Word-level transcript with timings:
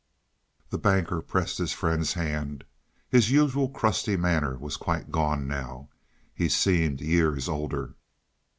The 0.71 0.79
Banker 0.79 1.21
pressed 1.21 1.59
his 1.59 1.73
friend's 1.73 2.13
hand. 2.13 2.63
His 3.07 3.29
usual 3.29 3.69
crusty 3.69 4.17
manner 4.17 4.57
was 4.57 4.75
quite 4.75 5.11
gone 5.11 5.47
now; 5.47 5.89
he 6.33 6.49
seemed 6.49 7.01
years 7.01 7.47
older. 7.47 7.93